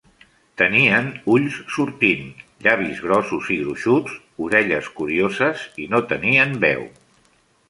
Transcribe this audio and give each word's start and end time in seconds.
Tenien 0.59 1.09
ulls 1.33 1.57
sortint, 1.75 2.23
llavis 2.67 3.03
grossos 3.09 3.51
i 3.57 3.59
gruixuts, 3.61 4.17
orelles 4.47 4.91
curioses 5.03 5.69
i 5.85 5.87
no 5.95 6.03
tenien 6.15 6.59
veu. 6.67 6.87